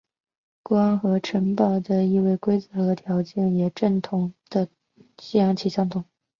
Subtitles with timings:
[0.63, 4.67] 国王和城堡的易位规则和条件也和正统的
[5.19, 6.03] 西洋棋相同。